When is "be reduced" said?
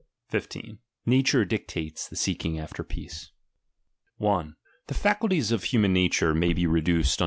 6.53-7.19